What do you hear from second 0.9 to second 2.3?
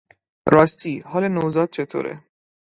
حال نوزاد چطوره؟